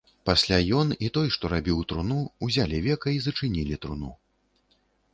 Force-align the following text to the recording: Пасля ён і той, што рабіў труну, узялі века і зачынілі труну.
Пасля 0.27 0.57
ён 0.79 0.93
і 1.07 1.11
той, 1.17 1.27
што 1.35 1.51
рабіў 1.53 1.85
труну, 1.93 2.19
узялі 2.49 2.83
века 2.89 3.07
і 3.19 3.23
зачынілі 3.29 3.81
труну. 3.85 4.11